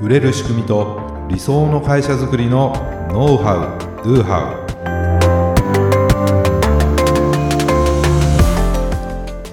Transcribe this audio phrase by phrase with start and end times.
[0.00, 0.98] 売れる仕組みと
[1.28, 2.72] 理想の会社づくりの
[3.12, 4.54] ノウハウ・ドゥハ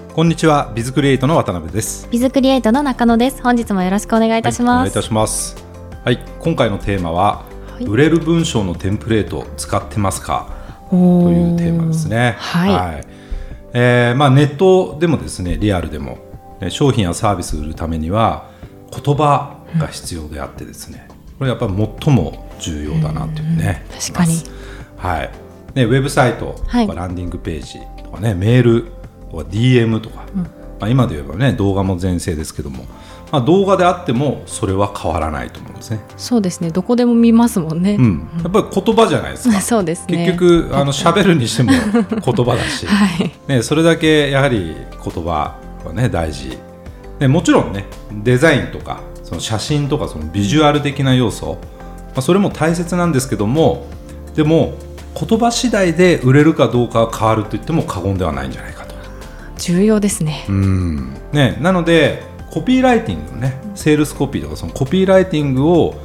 [0.07, 2.07] ウこんにちはビズクリエイトの渡辺です。
[2.09, 3.43] ビズクリエイトの中野です。
[3.43, 5.57] 本日もよろしくお願いいたします、はい、お願いいたします。
[6.05, 7.43] はい今回のテーマは、
[7.73, 10.47] はい、売れる文章のテンプレート使ってますか？
[10.89, 12.37] というテーマですね。
[12.39, 13.05] はい、はい、
[13.73, 16.19] えー、まあネットでもですねリアルでも
[16.69, 18.49] 商品やサービスを売るためには
[18.89, 21.07] 言葉が必要であってですね、
[21.37, 24.43] これやっぱり最も重要だなというね、確かに、
[24.97, 25.47] はい。
[25.75, 28.85] ね、ウェブサイトとかランディングページとかね、はい、メール
[29.29, 30.49] とか DM とか、うん、ま
[30.81, 32.85] あ、今で言えばね動画も全盛ですけども、
[33.31, 35.99] まあ、動画であってもそれは変わらないと思うんですね。
[36.17, 36.71] そうですね。
[36.71, 39.61] どこでも見ますもんね、うん、やっぱり言葉じゃないですか。
[39.61, 40.25] そうですね。
[40.25, 43.31] 結局あの喋るにしても言葉だし、 はい。
[43.47, 46.57] ね、それだけやはり言葉はね大事。
[47.19, 47.85] でもちろんね
[48.23, 51.57] デザインとかその写真とかそのビジュアル的な要素、
[51.91, 53.85] まあ、それも大切なんですけども
[54.35, 54.75] でも
[55.19, 58.95] 言葉次第で売れるかどうかは変わると言っても過言ではないんじゃないかと。
[59.57, 60.45] 重要ですね。
[60.47, 61.13] うん。
[61.33, 65.95] ねなのでコピーライティングのねセールスコピーとかそのコピーライティングを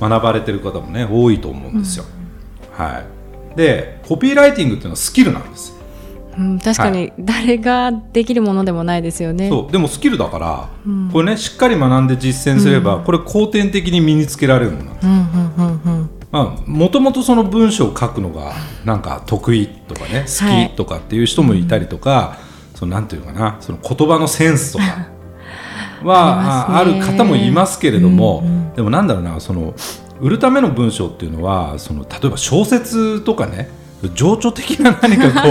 [0.00, 2.06] 学ばれてる方もね多いと思うんですよ、
[2.78, 3.00] うん、は
[3.52, 3.56] い。
[3.56, 5.78] でコピーライティングっていうのはスキルなんです
[6.40, 18.54] うん、確かに誰ができるものでもないですよね、はい、そうでもスキルだから、うん、これねしっかり学んで実践すれば、うん、これ後天的に身につけられるものなんです、もともとその文章を書くのが
[18.86, 22.38] なんか得意とかね好きとかっていう人もいたりとか、は
[22.74, 25.08] い、そのなんていうかなその言葉のセンスとか
[26.02, 29.74] はあ,、る方もいますけれども、うんうん、でもなんだろうなその
[30.20, 33.68] 売るための文章っていうのはその例えば小説とかね
[34.14, 35.48] 情緒的な何かこ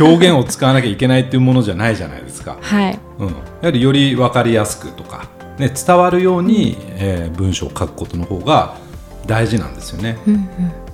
[0.00, 2.56] う 表現を使わなきゃいけないっていうものじゃないじゃないですか。
[2.60, 2.98] はい。
[3.18, 5.26] うん、やはりより分かりやすくとか、
[5.58, 8.74] ね、伝わるように、うん、えー、文章を書くことの方が
[9.26, 10.18] 大事なんですよね。
[10.26, 10.48] うん、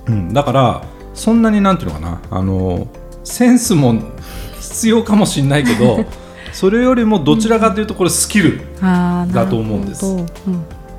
[0.07, 0.81] うん、だから
[1.13, 2.87] そんなになんていうのかなあの
[3.23, 3.95] センスも
[4.59, 6.05] 必要かもしれないけど
[6.51, 10.05] それよりもどちらかというとこれスキルだと思うんです。
[10.05, 10.25] うん。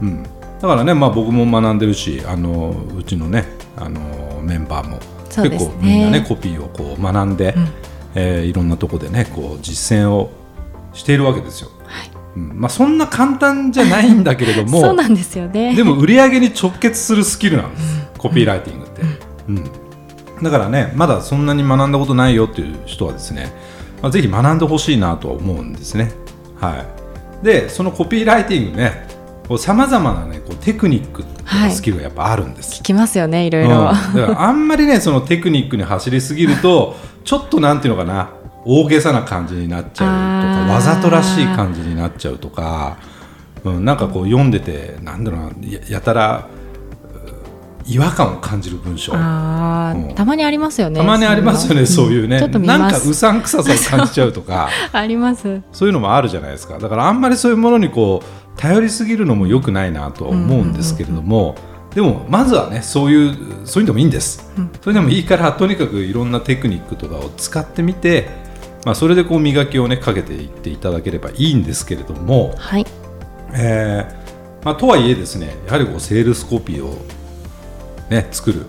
[0.01, 0.23] うん、
[0.61, 3.45] だからね、まあ、僕も学んでるしあのうちのね
[3.77, 4.01] あの
[4.43, 7.69] メンバーも結構みんなねコピーをこう学んで、うん、
[8.15, 10.31] えー、いろんなとこでねこう実践を
[10.93, 11.71] しているわけですよ。
[11.85, 12.11] はい。
[12.37, 12.61] うん。
[12.61, 15.75] まあ、そんな簡単じゃないんだけれどもそうなんですよね。
[15.77, 19.03] でも売り上げに直結するスキルなんです、うん、コピーライティングって、
[19.49, 23.53] うん、うん、だからねまだそんなに学んだことないよっていう人はですね、
[24.03, 26.13] まあ、ぜひ学んでほしいなとは思うんですね。
[26.61, 26.85] は
[27.43, 29.07] い、でそのコピーライティングね
[29.57, 31.25] さまざまな、ね、こうテクニック
[31.71, 38.31] スキルがやっぱあるんです、はい、聞きますよねいろいろ、うん、だからあんまりねそのテクニックに走りすぎるとちょっとなんていうのかな
[38.65, 42.99] 大げさな感じになっちゃうとかわざとらしい感じになっちゃうとか、
[43.65, 45.53] うん、なんかこう読んでてなんだろうな
[45.89, 46.49] やたら
[47.89, 49.13] 違和感を感じる文章。
[49.15, 54.69] あ、うん、たまにありますよねたまにありますよねそういうね、うん、なんかうさんくささを感じちゃうとか。
[54.93, 55.63] あります。
[55.73, 56.79] そういうのもあるじゃないですか。
[56.79, 61.55] だからあんまりそういうものにこう頼りすぎるのも良くないなとは思うんですけれども、
[61.95, 68.29] でもまずはねそういうそういうのもいいんです、うん、それでもいいからとにかくいろんなテクニックとかを使ってみて、
[68.85, 72.87] まあ、それでこう磨きをねかけていっていただければいいんですけれども、はい。
[73.55, 76.99] えーまあ、とはいえですねやはりこうセールスコピーを、
[78.11, 78.67] ね、作る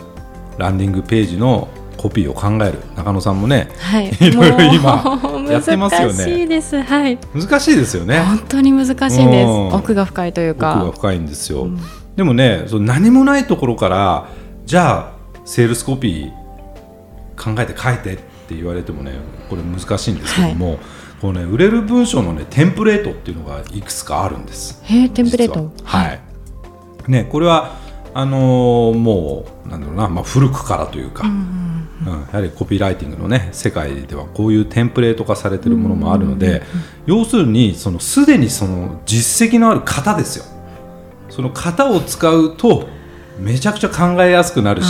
[0.57, 1.67] ランディングページの
[1.99, 5.19] コピーを考える中野さんもね、はい、 いろいろ今
[5.51, 6.13] やってますよね。
[6.13, 6.81] 難しいです。
[6.81, 7.17] はい。
[7.35, 8.19] 難しいですよね。
[8.21, 9.49] 本当に難しいです。
[9.73, 10.75] 奥が深いというか。
[10.77, 11.63] 奥が深いんですよ。
[11.63, 11.79] うん、
[12.15, 14.27] でもね、その何もないところから
[14.65, 15.11] じゃあ
[15.43, 19.11] セールスコピー考えて書いてって言われてもね、
[19.49, 20.67] これ難しいんですけども。
[20.67, 20.77] はい
[21.19, 24.81] このね、売れる文章の、ね、テンプレートっていうのがいくつかあるんです。
[24.85, 26.21] へテンプレートはい、
[27.09, 27.73] ね、これは
[28.13, 31.69] あのー、もうなんだろうな、まあ、古くからというか、うん
[32.01, 36.61] うん、やはりコピーライティングの、ね、世界ではこういうテンプレート化されているものもあるので、
[37.05, 40.45] 要するにそのすでにその実績のある型ですよ
[41.29, 42.88] その型を使うと
[43.39, 44.88] めちゃくちゃ考えやすくなるし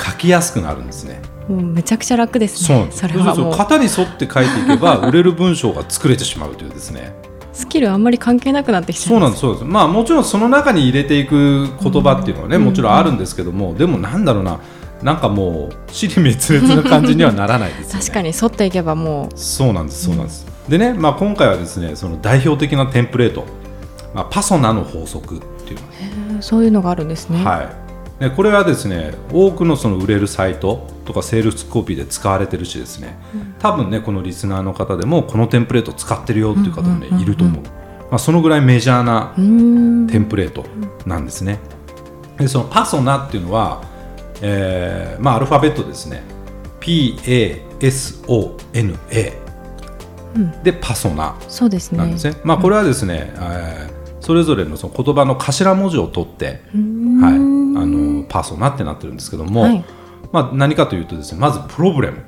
[0.00, 1.20] 書きやすくなるんですね。
[1.48, 2.88] もうめちゃくちゃ楽ですね。
[2.90, 7.14] それは型に沿って書いていけば 売れる文章が作れてしまうというですね。
[7.52, 9.64] スキルあんまり関係なくなってきちゃそうなんですそうです。
[9.64, 14.58] まあもちろんその中に入れていく言葉っていうのはね、もちろんあるんですけども、でもなんだろうな。
[15.04, 18.00] なんかもう尻滅裂な感じにはならないですよね。
[18.00, 19.38] 確かに沿っていけばもう。
[19.38, 23.44] そうなんですそうなんです、うん、でね、まあ、今回はですねその代表的なテンプレート、
[24.14, 27.44] まあ、パソナの法則っていうそういうのがあるんですね。
[27.44, 27.68] はい。
[28.18, 37.68] でこれはですね多くのその売れるサイトとかセールスコピーで使われてるしですね、うん、多分ねこのリスナーの方でもこのテンプレート使ってるよっていう方もね、いると思う、ま
[38.12, 39.42] まあ、そのぐらいメジャーなテ
[40.18, 40.64] ンプレート
[41.04, 41.58] なんですね。
[42.38, 43.82] でそのパソナっていうのは、
[44.42, 46.22] えーまあ、アルファベットですね。
[46.80, 48.54] PASONA
[50.34, 50.62] うん。
[50.62, 51.36] でパソナ。
[51.48, 51.98] そうですね。
[51.98, 52.36] なんですね。
[52.44, 53.94] まあ、これはですね、えー
[54.24, 56.56] それぞれのその言葉の頭文字を取って、はい、あ
[57.86, 59.84] のパソナってなってるんですけども、はい。
[60.32, 62.24] まあ、何かというとですねまずプロブレム、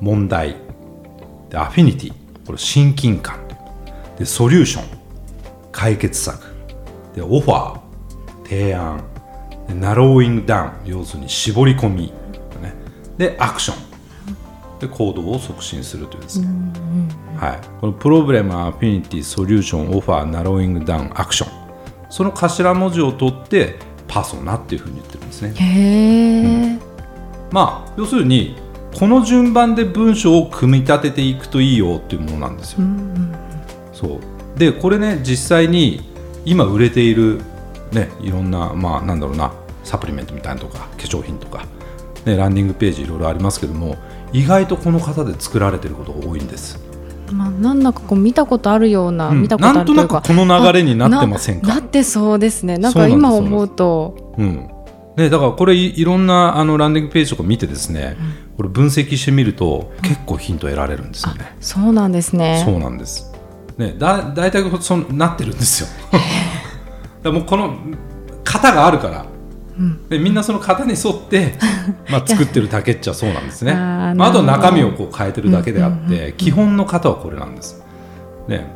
[0.00, 0.54] 問題。
[1.50, 2.12] で affinity。
[2.46, 3.40] これ親近感。
[4.16, 4.84] で solution。
[5.72, 6.54] 解決策。
[7.16, 7.80] でオファー。
[8.44, 8.98] 提案。
[8.98, 9.04] で
[9.68, 12.12] narrowing down 要するに絞り込み、
[12.62, 12.74] ね、
[13.16, 16.48] で action で行動を促進するというですね、
[17.36, 21.64] はい、この problem affinity solution offer narrowing down action
[22.10, 23.76] その頭文字を取って
[24.06, 25.52] パソナっていうふうに言ってるんですね。
[25.56, 26.78] へえ、
[27.50, 28.56] まあ要するに
[28.96, 32.80] この順番で文章を組み立てていくといいよっていうものなんですよ。
[33.92, 34.20] そ
[34.54, 34.58] う。
[34.58, 36.08] でこれね実際に
[36.44, 37.40] 今売れている、
[37.94, 39.52] ね、いろんな、まあ、なんだろうな
[39.84, 41.64] サプリメントみたいなのとか化粧品とか、
[42.24, 43.96] ね、ランディングページいろいろありますけども
[44.32, 46.82] 意外とこの方で作られてることが多いんです。
[47.32, 54.70] まあ、なんだかこう見たことあるような、うん見たことあるなんとなくこの流れになってませんかななってそうですねなんか今思うとうん
[55.16, 58.16] ね、だからこれいいろんなあのランディングページとか見てですね、
[58.56, 61.56] これ分析してみると結構ヒント得られるんですよね。
[61.60, 63.32] そうなんですねそうなんです。
[63.78, 65.88] ね、だ大体そのなってるんですよ。
[67.24, 67.76] だもうこの
[68.44, 69.26] 型があるから、
[70.08, 71.54] でみんなその型に沿って、
[72.08, 73.72] まあ、作ってるだけっちゃそうなんですね。
[73.74, 77.82] あーまあ、あと中身をこう変えてるだけであって、基本の型はこれなんです。
[78.46, 78.66] ね。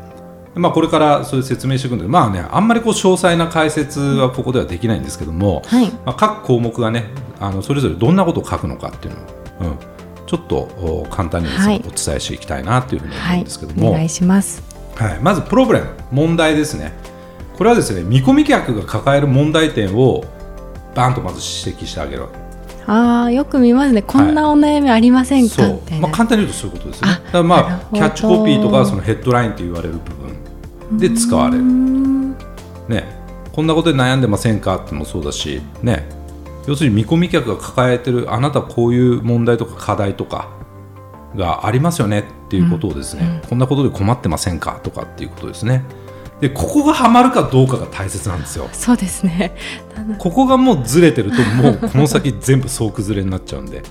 [0.54, 5.88] まあ、これからそれ説明していくんで、まあね、あんまりこう詳細な解説はここではできないんですけども、はい。
[6.04, 7.04] まあ、各項目がね
[7.38, 9.14] あのそれぞれどんなことを書くのかっていう
[9.62, 9.78] のを、うん、
[10.26, 11.84] ちょっとお簡単にですね、はい。
[11.86, 14.62] お伝えしていきたいなというふうに思はいうんですけども、お願いします。
[14.96, 15.86] はい、まずプロブレム。
[16.10, 16.92] 問題ですね
[17.58, 20.24] これはですね見込み客が抱える問題点を
[20.94, 22.26] バーンとまず指摘してあげる。
[22.86, 24.00] ああよく見ますね。
[24.00, 25.72] こんなお悩みありませんか、そう。
[25.74, 27.10] みたい、な、まあ、簡単に言うとそういうことですね。
[27.10, 29.98] あだまあキャッチコピーとかそのヘッドラインと言われる部
[30.88, 33.04] 分で使われる、ね、
[33.52, 36.08] こんなことで悩んでませんかってもそうだし、ね、
[36.66, 40.48] 要するに見込み客が抱えてるあなたこういう問題とか課題とか
[41.36, 44.80] がありますよねっていうことをですね、こんなことで困ってませんか？
[44.82, 45.84] とかっていうことですね
[46.40, 48.68] でここがハマるかどうかが大切なんですよ。
[48.72, 49.56] そうですね。
[50.18, 53.82] ここがもうずれてるともうこの先全部総崩れになっちゃうんで。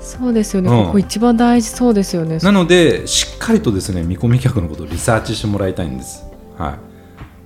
[0.00, 0.86] そうですよね、うん。
[0.86, 2.38] ここ一番大事そうですよね。
[2.38, 6.24] なのでしっかりとですね見込み客のことをリサーチしてもらいたいんです。
[6.58, 6.78] は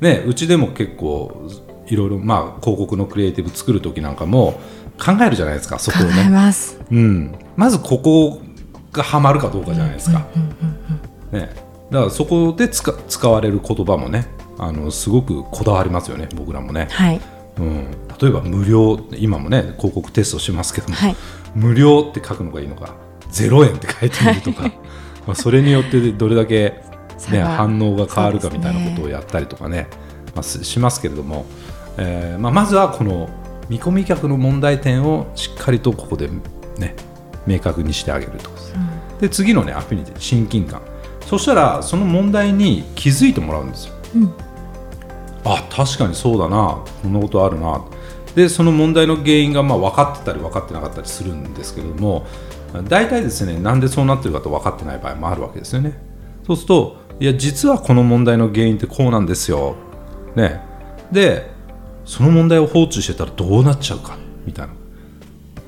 [0.00, 1.48] い、ねうちでも結構
[1.86, 4.60] いろいろまあ広告のクリエイティブ作る時なんかも
[4.98, 6.30] 考えるじゃないですかそこを考えね。
[6.30, 6.80] ます。
[6.90, 8.40] うん、まずここ
[8.92, 10.26] がハマるかどうかじゃないですか。
[11.30, 11.50] ね、
[11.90, 14.26] だからそこで使使われる言葉もね
[14.58, 16.88] あのすごくこだわりますよね僕らもね。
[16.90, 17.20] はい。
[17.56, 17.86] うん、
[18.20, 21.16] 例えば無料今もね広告テストしますけども、はい。
[21.54, 22.94] 無料って書くのがいいのか
[23.30, 24.62] 0円って書いてみるとか、
[25.26, 26.82] まあそれによってどれだけ、
[27.30, 29.88] ね、反応が変わるかみたいなことをやったりとかね
[30.34, 31.46] まあ、すしますけれども、
[31.96, 33.28] えーまあ、まずはこの
[33.68, 36.28] 見込み客の問題点をしっかりとここで、
[36.78, 36.94] ね、
[37.46, 38.50] 明確にしてあげると、
[39.20, 40.82] で次の、ね、アフィニティ親近感
[41.26, 43.94] そしたらその問題に気づいてもらうんですよ。
[44.16, 44.32] うん。
[45.44, 46.82] あ確かにそうだな。
[47.02, 47.84] こんなことあるな。
[48.34, 52.26] でその問題の原因がまあ分かってたり分かってなかったりするんですけれども
[52.88, 55.96] 大体ですねなんでそうなってるかと分かってない場合もあるわけですよね。
[56.46, 59.76] そうするといや実はこの問題の原因ってこうなんですよ、
[60.34, 60.60] ね、
[61.12, 61.48] で
[62.04, 64.74] その問題を放置してたらどうなっちゃうかみたいな。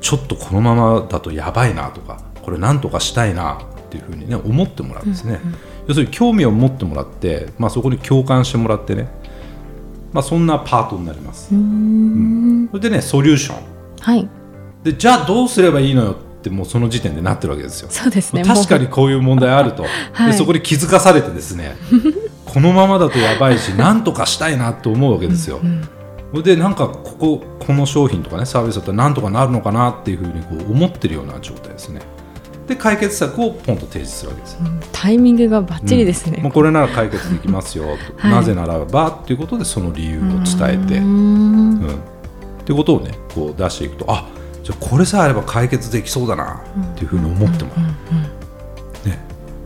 [0.01, 5.40] ちょっとこのままだとやばいなとかこれなんとかしたいなっていうふうにね思ってもらうんですね、
[5.87, 9.09] 要するに興味を持ってもらって、まあ、そこに共感してもらってね、
[10.12, 12.69] まあ、そんなパートになります、うん。
[12.69, 13.62] それでねソリューション。
[14.00, 14.28] はい。
[14.83, 17.88] でじゃあどうすればいいのよってもうその時点でなってるわけですよ。
[17.90, 18.45] そうですね。
[18.45, 20.33] 確かもにこういう問題あると、はい。
[20.33, 21.76] でそこに気づかされてですね
[22.45, 25.61] このままだとやばいし何とかしたいなと思うわけですよ、
[26.31, 32.00] それでなんかこここの商品とかねサービスだったらなんとかなるのかなっていうふうにこう思ってるような状態ですね
[32.67, 34.59] で解決策をポンと提示するわけです。
[34.61, 34.81] ううん。
[34.93, 37.85] タイミングがバッチリですね、もうこれなら解決できますよ。
[37.85, 38.31] と、はい。
[38.33, 41.81] なぜならばっていうことでその理由を伝えて、ううん。
[41.81, 41.87] ん。
[41.87, 44.29] っていうことをねこう出していくとあ
[44.65, 46.65] じゃあこれさえあれば解決できそうだな。
[46.95, 47.83] っていうふうに思ってもら
[49.05, 49.19] う、ね、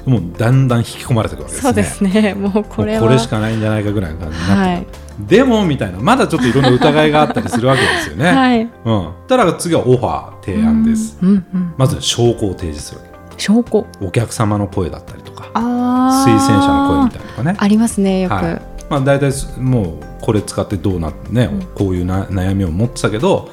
[0.04, 1.62] もうだんだん引き込まれていくわけですね。
[1.62, 2.34] そうですね。
[2.34, 4.86] もうこれこれしかないんじゃないかぐらいの感じになってはい
[5.26, 5.98] でもみたいな。
[5.98, 8.60] まだちょっといろんな疑いがあったりするわけですよね、 はい。
[8.62, 13.86] うん、たら次はオファー提案です、うんうんまず証拠を提示するわ証拠。
[13.98, 15.50] けお客様の声だったりとか。
[15.54, 17.56] あ推薦者の声みたいなとかね。
[17.58, 23.48] ありますねよく、はい、まあ、大体もうこれ使ってどうなってね、こういうな悩みを持ってたけど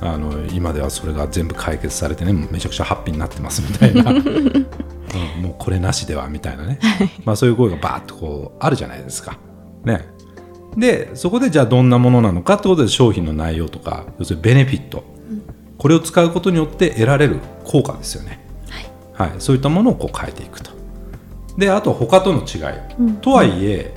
[0.00, 6.78] あの今ではそれが全部解決されてねめちゃくちゃハッピーになってますみたいな、 うん、もうこれなしではみたいなね、
[7.24, 9.38] まあ、そういう声がバーッとこうあるじゃないですか。
[9.84, 10.06] ね、
[10.76, 15.02] でそこでじゃあどんなものなのかってことで商品の内容とか要するにベネフィット、
[15.78, 18.40] これを使うことによって得られる効果ですよね、
[19.14, 20.70] はい、はい、そういったものをこう変えていくと。
[21.56, 23.92] であと他との違い、うん、とはいえ、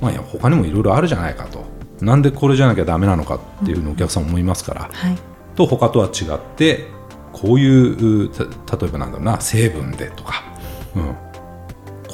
[0.00, 1.64] まあ、他にもいろいろあるじゃないかと。
[2.00, 5.16] なんでこれじゃなきゃダメなのかっていうのお客さん思いますから、はい、
[5.54, 6.86] と他とは違って
[7.32, 8.34] こういう例
[8.82, 10.42] えばなんだろうな成分でとか、
[10.96, 11.16] うん、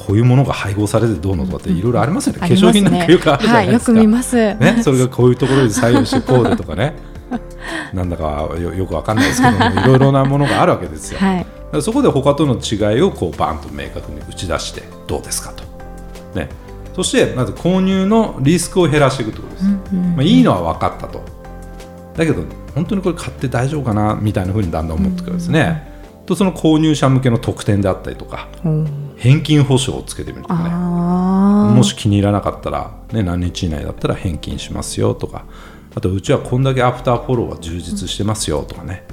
[0.05, 6.93] こういうものが配合されてどうのとかっていろいろありますよね、うん、化粧品なんかよくあるじゃないですか、はい、よく見ます、ね、それがこういうところで採用してこうでとかね。
[7.93, 15.63] なんだかよよくわかんないですけどもいろいろなものがあるわけですよ、はい、そこで他との違いをこうバンと明確に打ち出してどうですかと、
[16.37, 16.49] ね、
[16.93, 21.23] そしてまず購入のリスクを減らしていくということです、うんうんうん、まあ、いいのは分かったと。
[22.17, 22.43] だけど
[22.75, 25.90] 本当にこれ買って大丈夫かなみたいなふうにだんだん思ってくるんですね、うん、
[26.25, 30.69] とその購入者向けの特典であったりとか、うん、返金保証をつけてみるとかね。
[31.75, 35.45] もし気に入らなかったら、ね、何日以内だったら返金しますよとか。
[35.93, 39.03] あとうちはこんだけアフターフォローは充実してますよとかね、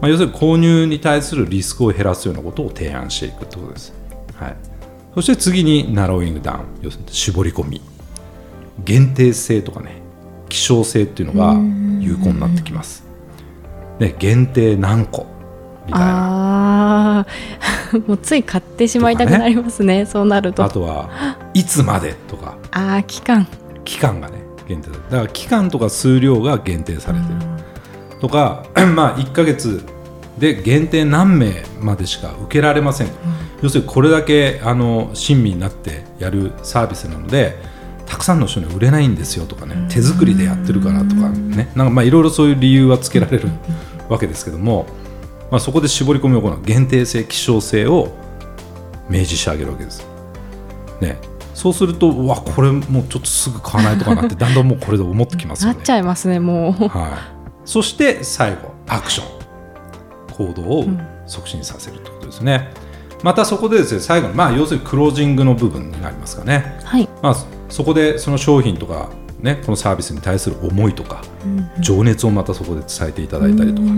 [0.00, 3.94] まあ、要するに購入に対するリスクを減らすようなことを提案していくということです、
[4.34, 4.56] はい、
[5.14, 6.60] そして次にナローイングダウン。
[6.82, 7.80] 要するに絞り込み。
[8.84, 10.02] 限定性とかね。
[10.48, 11.54] 希少性っていうのが
[12.00, 13.04] 有効になってきます。
[13.98, 15.26] で限定何個
[15.86, 17.20] みたいな。
[17.20, 17.26] あ
[18.06, 20.64] もうつい買ってしまいたくなりますね、ね、 そうなると。
[20.64, 21.08] あとは
[21.54, 22.56] いつまでとか。
[22.72, 23.46] ああ期間。
[23.84, 24.96] 期間がね限定だ。
[24.96, 27.34] から期間とか数量が限定されてる。
[28.20, 28.64] とか
[28.94, 29.84] まあ1か月
[30.38, 33.12] で限定何名までしか受けられません、うん、
[33.62, 37.56] 要するにこれだけあの親身になってやるサービスなので
[38.06, 41.70] たくさんの人に売れないんですよとかね、手作りでやってるからとかね。
[41.74, 43.48] なんかまあいろいろそういう理由はつけられる
[44.08, 44.86] わけですけども、
[45.54, 48.08] まあ、そこで絞り込みを行う限定性希少性を
[49.08, 50.04] 明示してあげるわけです。
[51.00, 51.16] ね、
[51.54, 55.76] そうするとうわこれもうちょっとすぐ買わないとかなって だんだんもうこれで思ってきますよね。
[55.76, 56.88] なっちゃいますねもう。
[56.88, 57.10] はい、
[57.64, 59.24] そして最後アクショ
[60.42, 60.86] ン行動を
[61.28, 62.72] 促進させるということですね。
[63.12, 66.80] うん、またそこでですね最後に、まあ、要するにクロージングの部分になりますかね。
[66.82, 67.36] はいまあ、
[67.68, 69.08] そこでその商品とか、
[69.44, 73.88] ね、このサービスに対する思いとか、うんうん、情熱をまたそこで伝えていただいたりとか、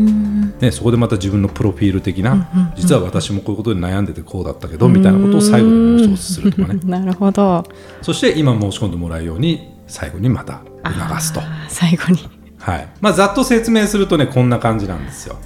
[0.60, 6.80] ね、そこでまた自分のプロフィール的な、うんうんうん、実は私もこういうことで悩んでてこうだったけどみたいなことを最後に申しするとかね。
[6.84, 7.62] なるほど。
[8.02, 11.40] そして今申し込んでもらうように最後にまた促すと。
[11.68, 12.18] 最後に。
[12.58, 12.88] はい。
[13.00, 15.36] まあ、ざっと説明するとねこんな感じなんですよ。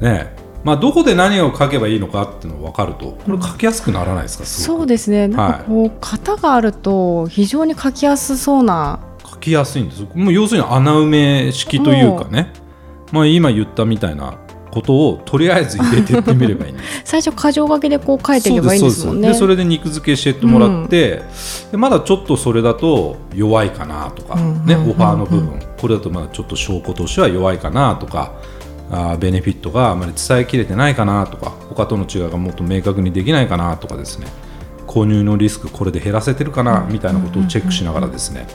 [0.00, 0.34] ね
[0.64, 5.28] まあ、どこで何を書けばいいのかっていうのが分かるとこれ書きやすくならないですか、そうですね。
[5.28, 9.00] なんかこう、型があると非常に書きやすそうな。
[9.24, 10.06] 書きやすいんです。
[10.14, 12.52] もう要するに穴埋め式というかね、
[13.10, 14.38] まあ、今言ったみたいな
[14.72, 17.02] ことをとりあえず入れてってみればいいんです。
[17.04, 19.28] 最初箇条書きでこう書いていけばいいんですもんね。
[19.28, 21.22] でそれで肉付けしてってもらって、
[21.72, 25.60] うん、まだちょっとそれだと弱いかなとか、ね、オファーの部分。
[25.78, 28.32] これだとまだちょっと証拠としては弱いかなとか
[28.94, 34.26] あベネフィットがあまり伝えきれてないかなとか他との違いがもっと明確にできないかなとかですね。
[34.86, 38.46] 購入のリスクこれで減らせてるかなみたいなことをチェックしながらですね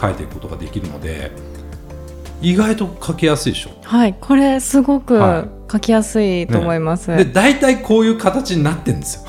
[0.00, 1.30] 書いていくことができるので
[2.42, 3.70] 意外と書きやすいでしょ。
[3.82, 9.22] はいこれすごく書きやすいと思います、はいね、で大体こういう形になってるんですよ。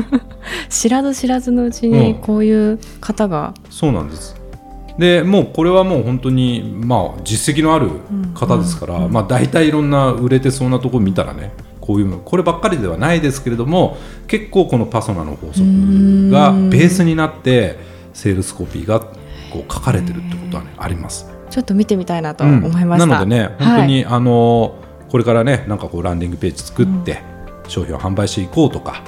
[0.68, 4.36] 知らず知らずのうちにこういう方が、うん、そうなんです
[4.98, 7.90] でもうこれはもう本当にまあ実績のある
[8.34, 17.78] 方ですから、まあ、大体いろんな売れてそうなところ見たらねこういうこればっかりではないですけれども結構このパソナの法則がベースになって
[18.12, 21.30] セールスコピーがこう書かれてるってことは、ね、あります。
[21.50, 24.74] ちょっと見てみたいなと思いました、うん、なのでね本当に、はい、あの
[25.08, 27.22] これからねなんかこうランディングページ作って、
[27.68, 29.02] 商品を販売していこうとか、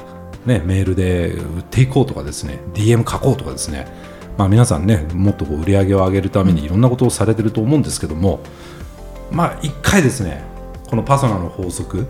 [0.46, 3.86] ね、メールで売っていこうとかですね DM 書こうとかですね
[4.38, 8.38] まあ、皆さんねもっとこう売り上げを上げるためにいろんなことをされてると思うんですけども、
[9.32, 10.44] まあ、1回ですね
[10.88, 12.06] このパソナの法則、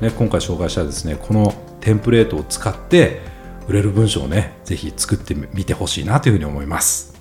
[0.00, 3.20] ね、今回紹介したですねこのテンプレートを使って
[3.68, 7.16] 売れる文章をねぜひ作ってみてほしいなというふうに思います。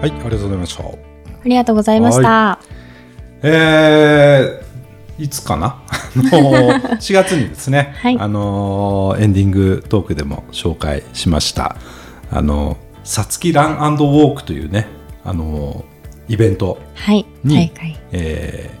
[0.00, 0.84] はい、ありがとうございました。
[0.84, 0.90] あ
[1.44, 2.69] りがとうございました。
[3.42, 5.82] えー、いつかな？
[6.14, 11.76] もう4月にですね、 はい、あのエンディングトークでも紹介しました。
[12.30, 14.86] あのさつきランウォークというね
[15.24, 15.84] あの
[16.28, 17.26] イベントはい。
[17.44, 17.98] に大会。
[18.12, 18.80] えー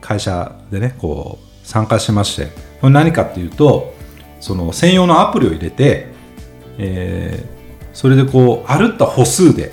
[0.00, 2.48] 会社でねこう参加しまして。
[2.82, 3.94] これ何かっていうと
[4.38, 6.08] その専用のアプリを入れて、
[6.78, 7.54] えー
[7.94, 9.72] それでこう歩った歩数で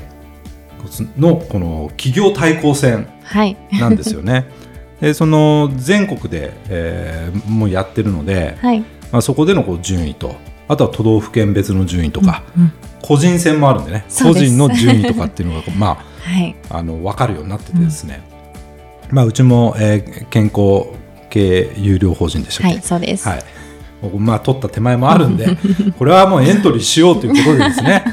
[1.18, 3.58] のこの企業対抗戦はい。
[3.74, 4.46] なんですよね。
[5.00, 8.80] でその全国で、えーもうやってるので、はい。
[9.12, 10.36] まあ、そこでのこう順位と
[10.68, 12.72] あとは都道府県別の順位とか、うん
[13.04, 14.06] 個人戦もあるんでね。
[14.22, 15.98] 個人の順位とかっていうのが まあ
[16.30, 16.56] はい。
[16.70, 18.22] あの分かるようになっててですね、
[19.10, 20.86] まあ、うちも、えー健康
[21.32, 22.74] 系有料法人でしたっけ？
[22.76, 23.44] はいそうです、はい。
[24.04, 25.48] 僕まあ取った手前もあるんで
[25.98, 28.04] これはもうエントリーしようということでですね、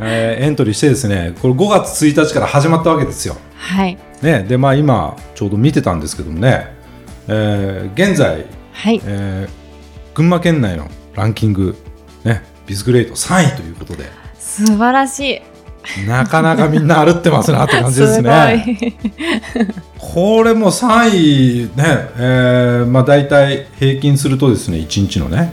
[0.00, 3.36] えーエントリーしてですねこれ5月1日から始まったわけですよ。
[3.56, 3.98] はい。
[4.22, 6.74] ね、でまあ今ちょうど見てたんですけどもね、
[7.28, 9.00] えー現在、はい。
[9.04, 9.60] えー
[10.12, 11.76] 群馬県内のランキング、
[12.24, 14.04] ね、ビスグレート3位ということで。
[14.38, 16.06] 素晴らしい。
[16.06, 18.94] なかなかみんな歩ってますなって感じですね。
[19.98, 21.84] これも3位ね、
[22.18, 25.52] えーまあ、大体平均するとですね1日のね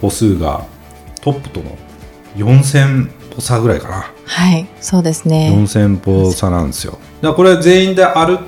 [0.00, 0.64] 歩数が
[1.20, 1.76] トップとの
[2.36, 4.12] 4000歩差ぐらいかな。
[4.24, 5.52] はいそうですね。
[5.54, 6.94] 4000歩差なんですよ。
[6.94, 8.38] だからこれ全員で歩っ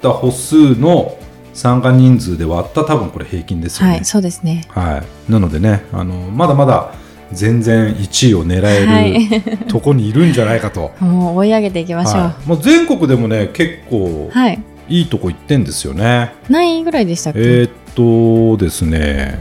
[0.00, 1.18] た歩数の
[1.52, 4.64] 参加人数で割った多分これ平均ですよね、はいそうですね。
[4.68, 6.94] はい、なのでねあのまだまだ
[7.30, 9.58] 全然1位を狙はえるい。
[9.68, 12.22] とこにいるんじゃないかと、 もう追い上げていきましょう。
[12.22, 14.58] はい、もう全国でもね結構はい。
[14.88, 16.32] いいとこ行ってんですよね。
[16.48, 19.38] 何位ぐらいでしたっけ、えーっとですね、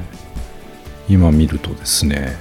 [1.07, 2.35] 今見るとですね、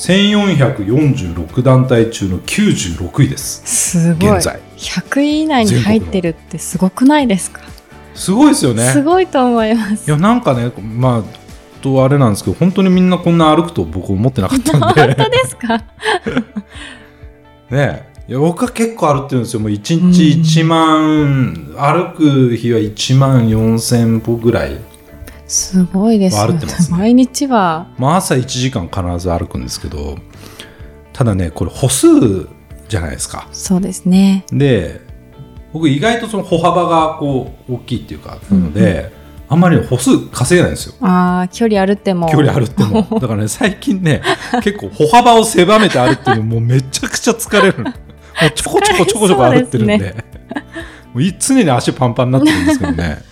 [0.00, 3.62] 1446団体中の96位です。
[3.66, 4.60] すごい現在。
[4.78, 7.60] 100位以内に入ってるってすごくないですか？
[8.14, 8.84] すごいですよね。
[8.92, 15.82] すごいと思いますいや、なんかね、まあ、とあれなんですけど、本当にみんなこんな歩くと僕思ってなかったんで、 本当ですか？
[17.70, 18.08] ね。
[18.26, 19.60] いや僕は結構歩ってるんですよ。
[19.60, 20.22] もう1日
[20.62, 24.78] 1万、歩く日は1万4000歩ぐらい。
[25.50, 26.36] すごいです。
[26.36, 26.98] よ歩ってますね。
[26.98, 27.88] 毎日は。
[27.98, 30.16] まあ、朝1時間必ず歩くんですけど
[31.12, 32.06] ただねこれ歩数
[32.88, 33.48] じゃないですか。
[33.52, 34.44] そうですね。
[34.52, 35.00] で
[35.72, 39.12] 僕意外とその歩幅がこう大きいっていうかなので、
[39.48, 40.94] あんまり歩数稼げないんですよ。
[41.00, 42.28] ああ距離歩っても。
[42.30, 43.06] 距離歩っても。
[43.20, 44.22] だからね最近ね
[44.62, 50.24] 結構歩幅を狭めて歩ってるのもうめちゃくちゃ疲れるもうちょこちょこちょこちょこ歩ってるんで。
[51.12, 53.29] もうい常に足パンパンになってるんですけどね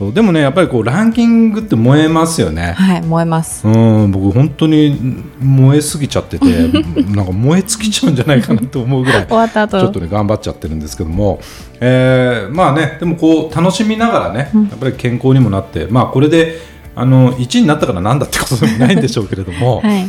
[0.00, 2.72] でもねやっぱりこうランキングって燃えますよね。
[2.72, 3.66] はい燃えます。
[3.66, 6.46] うん、僕本当に燃えすぎちゃってて
[7.14, 9.80] なんか燃え尽きちゃうんじゃないかなと思うぐらい終わった後。
[9.80, 11.38] ちょっとね頑張っちゃってるんですけども、
[11.80, 14.62] えーまあねでもこう楽しみながらねうん。
[14.64, 16.58] やっぱり健康にもなって、まあこれで
[16.96, 20.06] あの1位になったからなんだってことでもないんでしょうけれども、 はい。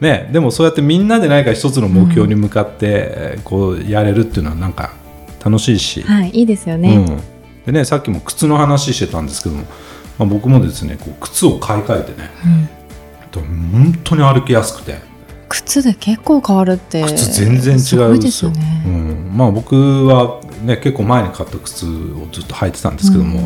[0.00, 4.90] ね、でもそうやってみんなで何か一つの目標に向かって、えーこうやれるっていうのはなんか
[5.44, 7.20] 楽しいし、はいいいですよね、うん、
[7.66, 9.62] でねさっきも靴の話してたんですけども、
[10.18, 12.68] まあ、僕もですねこう靴を買い替えてねうん
[13.42, 14.98] 本当に歩きやすくて。
[15.48, 18.50] 靴で結構変わるって靴全然違うんですよ。
[18.50, 21.88] ね、うん、まあ僕はね結構前に買った靴を
[22.32, 23.40] ずっと履いてたんですけども、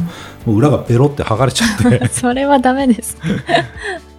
[0.47, 2.09] もう裏がベロって剥がれちゃって。
[2.09, 3.17] それはダメです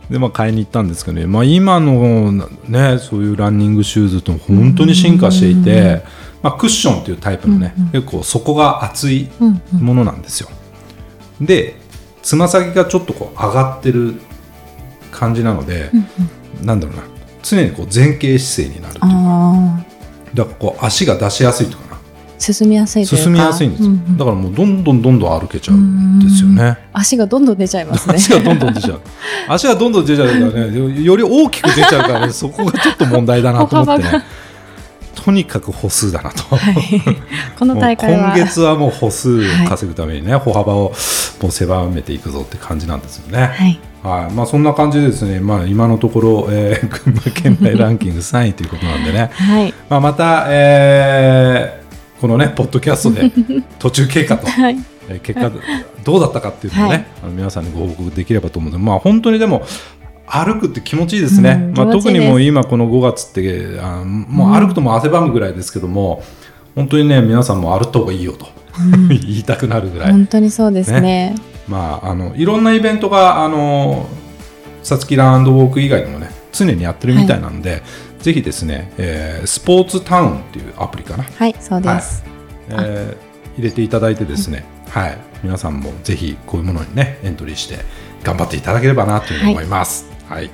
[0.10, 2.32] でまあ買いに行ったんですけどね、まあ、今の
[2.68, 6.04] ねそういうランニングシューズって本当に進化していて、
[6.42, 7.92] まあ、クッションっていうタイプのね、うんうん。
[7.92, 10.50] 結構底が厚いうんうんものなんですよ。
[11.40, 11.76] で
[12.22, 14.16] つま先がちょっとこう上がってる
[15.12, 16.08] 感じなので、うん
[16.60, 16.66] うん。
[16.66, 17.04] なんだろうな。
[17.42, 19.16] 常にこう前傾姿勢になるというか。
[19.16, 19.86] あ
[20.34, 21.89] だからこう足が出しやすいとか
[22.40, 24.18] 進みやすい進みやすいんですよ、ううん。
[24.18, 26.78] だからもうどんどんどんどん歩けちゃうんですよね。
[26.94, 28.16] 足がどんどん出ちゃいますね。
[28.16, 29.02] 足がどんどん出ちゃう。
[29.50, 34.24] 足がどんどん出ちゃうからねより大きく出ちゃうからね そこがちょっと問題だなと思ってね。
[35.16, 36.76] とにかく歩数だなと、はい。
[37.58, 38.34] この大会は。
[38.34, 40.94] 今月はもう歩数を稼ぐためにね、歩幅を
[41.42, 43.48] もう狭めていくぞって感じなんですよね。
[43.48, 43.80] はい。
[44.02, 44.34] はい。
[44.34, 49.74] まあ、そんな感じでですね、まあ、今のところ、えー群馬県内ランキング3位ということなんでね、はい。
[49.90, 51.79] まあ、また、えー
[52.20, 53.32] このねポッドキャストで
[53.80, 54.78] 途中経過と、はい。
[55.10, 55.52] えー結果
[56.04, 57.06] どうだったかっていうのをね、はい。
[57.24, 59.64] あの皆さんにご報告できればと思うので、まあ、本当にでも
[60.26, 61.74] 歩くって気持ちいいですね、うん。
[61.74, 66.24] まあ、特にもう今この5月ってあもう歩くともう汗ばむぐらいですけども、
[66.76, 68.48] 本当にね皆さんも歩った方がいいよと、
[69.10, 71.36] 言いたくなるぐらい、本当にそうですね。
[71.68, 74.08] まあ、あのいろんなイベントがあの
[74.82, 77.82] さつきランドウォーク以外にもね常にやってるみたいなんで、
[78.20, 82.24] ぜひですね、えースポーツタウンっていうアプリかな、はいそうです、
[82.70, 87.80] えー入れていただいてですね、はい皆さんもぜひこういうものにねエントリーして
[88.24, 90.06] 頑張っていただければなというふうに思います。
[90.30, 90.50] はい、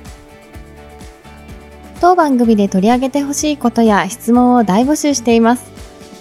[2.00, 5.70] 当番組で取り上げてほしいことや質問を大募集しています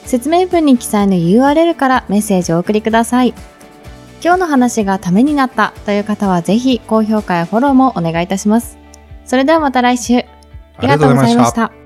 [0.06, 3.34] 説明文に記載の URL からメッセージをお送りください。
[4.24, 8.78] 今日の話がためになったという方はぜひ高評価やフォローもお願いいたします。
[9.26, 10.18] それではまた来週。
[10.78, 11.85] ありがとうございました。